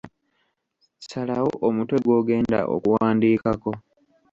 Salawo 1.07 1.51
omutwe 1.67 1.97
gw'ogenda 2.05 2.59
okuwandiikako. 2.75 3.71